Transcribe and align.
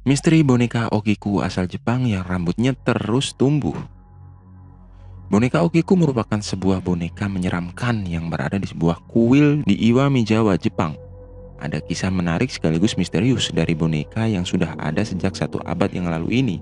Misteri 0.00 0.40
boneka 0.40 0.88
Okiku 0.88 1.44
asal 1.44 1.68
Jepang 1.68 2.08
yang 2.08 2.24
rambutnya 2.24 2.72
terus 2.72 3.36
tumbuh. 3.36 3.76
Boneka 5.28 5.60
Okiku 5.60 5.92
merupakan 5.92 6.40
sebuah 6.40 6.80
boneka 6.80 7.28
menyeramkan 7.28 8.08
yang 8.08 8.32
berada 8.32 8.56
di 8.56 8.64
sebuah 8.64 8.96
kuil 9.12 9.60
di 9.68 9.76
Iwami, 9.92 10.24
Jawa, 10.24 10.56
Jepang. 10.56 10.96
Ada 11.60 11.84
kisah 11.84 12.08
menarik 12.08 12.48
sekaligus 12.48 12.96
misterius 12.96 13.52
dari 13.52 13.76
boneka 13.76 14.24
yang 14.24 14.48
sudah 14.48 14.72
ada 14.80 15.04
sejak 15.04 15.36
satu 15.36 15.60
abad 15.68 15.92
yang 15.92 16.08
lalu 16.08 16.40
ini. 16.40 16.56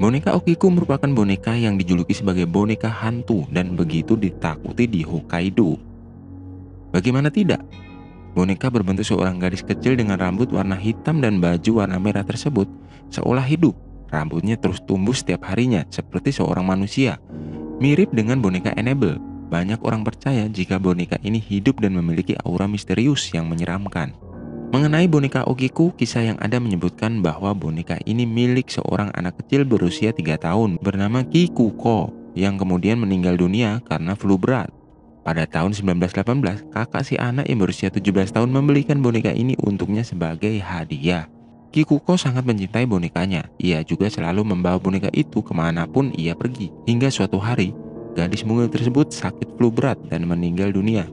Boneka 0.00 0.32
Okiku 0.32 0.72
merupakan 0.72 1.12
boneka 1.12 1.52
yang 1.52 1.76
dijuluki 1.76 2.16
sebagai 2.16 2.48
boneka 2.48 2.88
hantu 2.88 3.44
dan 3.52 3.76
begitu 3.76 4.16
ditakuti 4.16 4.88
di 4.88 5.04
Hokkaido. 5.04 5.76
Bagaimana 6.96 7.28
tidak? 7.28 7.60
Boneka 8.34 8.66
berbentuk 8.66 9.06
seorang 9.06 9.38
gadis 9.38 9.62
kecil 9.62 9.94
dengan 9.94 10.18
rambut 10.18 10.50
warna 10.50 10.74
hitam 10.74 11.22
dan 11.22 11.38
baju 11.38 11.86
warna 11.86 12.02
merah 12.02 12.26
tersebut 12.26 12.66
seolah 13.14 13.46
hidup. 13.46 13.78
Rambutnya 14.10 14.58
terus 14.58 14.82
tumbuh 14.82 15.14
setiap 15.14 15.46
harinya 15.50 15.86
seperti 15.90 16.34
seorang 16.34 16.66
manusia. 16.66 17.22
Mirip 17.78 18.10
dengan 18.14 18.38
boneka 18.38 18.74
Annabelle, 18.74 19.18
banyak 19.50 19.82
orang 19.86 20.02
percaya 20.02 20.46
jika 20.50 20.78
boneka 20.82 21.18
ini 21.22 21.38
hidup 21.38 21.78
dan 21.82 21.94
memiliki 21.94 22.34
aura 22.42 22.66
misterius 22.66 23.30
yang 23.30 23.46
menyeramkan. 23.46 24.14
Mengenai 24.74 25.06
boneka 25.06 25.46
Okiku, 25.46 25.94
kisah 25.94 26.34
yang 26.34 26.38
ada 26.42 26.58
menyebutkan 26.58 27.22
bahwa 27.22 27.54
boneka 27.54 28.02
ini 28.02 28.26
milik 28.26 28.66
seorang 28.66 29.14
anak 29.14 29.38
kecil 29.38 29.62
berusia 29.62 30.10
3 30.10 30.34
tahun 30.34 30.82
bernama 30.82 31.22
Kikuko 31.22 32.10
yang 32.34 32.58
kemudian 32.58 32.98
meninggal 32.98 33.38
dunia 33.38 33.78
karena 33.86 34.18
flu 34.18 34.34
berat. 34.34 34.74
Pada 35.24 35.48
tahun 35.48 35.72
1918, 35.72 36.68
kakak 36.68 37.02
si 37.02 37.16
anak 37.16 37.48
yang 37.48 37.64
berusia 37.64 37.88
17 37.88 38.36
tahun 38.36 38.52
membelikan 38.52 39.00
boneka 39.00 39.32
ini 39.32 39.56
untuknya 39.56 40.04
sebagai 40.04 40.52
hadiah. 40.60 41.32
Kikuko 41.72 42.20
sangat 42.20 42.44
mencintai 42.44 42.84
bonekanya. 42.84 43.48
Ia 43.56 43.80
juga 43.82 44.12
selalu 44.12 44.44
membawa 44.44 44.76
boneka 44.76 45.08
itu 45.16 45.40
ke 45.40 45.56
mana 45.56 45.88
pun 45.88 46.12
ia 46.12 46.36
pergi. 46.36 46.68
Hingga 46.84 47.08
suatu 47.08 47.40
hari, 47.40 47.72
gadis 48.12 48.44
mungil 48.44 48.68
tersebut 48.68 49.10
sakit 49.16 49.56
flu 49.56 49.72
berat 49.72 49.96
dan 50.12 50.28
meninggal 50.28 50.70
dunia. 50.70 51.08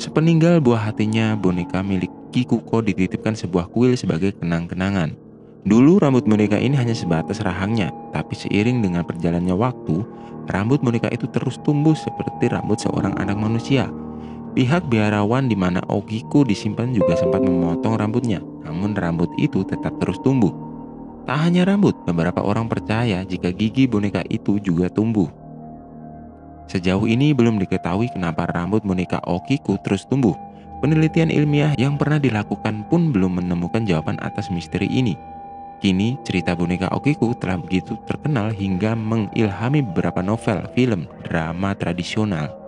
Sepeninggal 0.00 0.64
buah 0.64 0.90
hatinya, 0.90 1.36
boneka 1.36 1.84
milik 1.84 2.10
Kikuko 2.32 2.84
dititipkan 2.84 3.32
sebuah 3.32 3.68
kuil 3.72 3.96
sebagai 3.96 4.32
kenang-kenangan. 4.36 5.25
Dulu 5.66 5.98
rambut 5.98 6.22
boneka 6.22 6.62
ini 6.62 6.78
hanya 6.78 6.94
sebatas 6.94 7.42
rahangnya, 7.42 7.90
tapi 8.14 8.38
seiring 8.38 8.86
dengan 8.86 9.02
perjalannya 9.02 9.50
waktu, 9.50 10.06
Rambut 10.46 10.78
boneka 10.78 11.10
itu 11.10 11.26
terus 11.26 11.58
tumbuh 11.66 11.98
seperti 11.98 12.46
rambut 12.46 12.78
seorang 12.78 13.18
anak 13.18 13.34
manusia. 13.34 13.90
Pihak 14.54 14.86
biarawan 14.86 15.50
di 15.50 15.58
mana 15.58 15.82
Ogiku 15.90 16.46
disimpan 16.46 16.94
juga 16.94 17.18
sempat 17.18 17.42
memotong 17.42 17.98
rambutnya, 17.98 18.38
namun 18.62 18.94
rambut 18.94 19.28
itu 19.42 19.66
tetap 19.66 19.98
terus 19.98 20.22
tumbuh. 20.22 20.54
Tak 21.26 21.50
hanya 21.50 21.66
rambut, 21.66 21.98
beberapa 22.06 22.38
orang 22.46 22.70
percaya 22.70 23.26
jika 23.26 23.50
gigi 23.50 23.90
boneka 23.90 24.22
itu 24.30 24.62
juga 24.62 24.86
tumbuh. 24.86 25.26
Sejauh 26.70 27.10
ini 27.10 27.34
belum 27.34 27.58
diketahui 27.58 28.14
kenapa 28.14 28.46
rambut 28.46 28.86
boneka 28.86 29.18
Okiku 29.26 29.82
terus 29.82 30.06
tumbuh. 30.06 30.38
Penelitian 30.78 31.34
ilmiah 31.34 31.74
yang 31.74 31.98
pernah 31.98 32.22
dilakukan 32.22 32.86
pun 32.86 33.10
belum 33.10 33.42
menemukan 33.42 33.82
jawaban 33.82 34.22
atas 34.22 34.46
misteri 34.54 34.86
ini. 34.86 35.18
Kini, 35.76 36.16
cerita 36.24 36.56
boneka 36.56 36.88
Okiku 36.96 37.36
telah 37.36 37.60
begitu 37.60 38.00
terkenal 38.08 38.48
hingga 38.50 38.96
mengilhami 38.96 39.84
beberapa 39.84 40.24
novel, 40.24 40.64
film, 40.72 41.04
drama 41.22 41.76
tradisional. 41.76 42.65